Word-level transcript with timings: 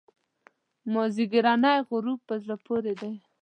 مازیګرنی 0.93 1.77
غروب 1.89 2.19
په 2.27 2.35
زړه 2.43 2.55
پورې 2.65 2.93
دی. 3.01 3.11